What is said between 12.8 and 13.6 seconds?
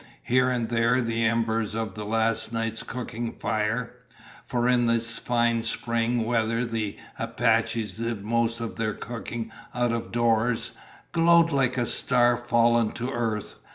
to earth.